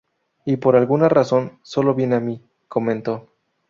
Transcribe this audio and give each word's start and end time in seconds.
Y 0.45 0.57
por 0.57 0.75
alguna 0.75 1.09
razón, 1.09 1.59
solo 1.61 1.93
viene 1.93 2.15
a 2.15 2.19
mi," 2.19 2.41
comento. 2.67 3.29